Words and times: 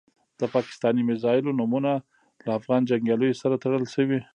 د 0.39 0.41
پاکستاني 0.55 1.01
میزایلو 1.09 1.57
نومونه 1.59 1.91
له 2.45 2.51
افغان 2.59 2.81
جنګیالیو 2.89 3.39
سره 3.41 3.55
تړل 3.63 3.85
شول. 3.93 4.21